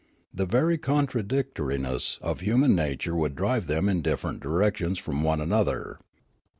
[0.33, 5.99] The very contradictoriness of human nature would drive them in different directions from one another.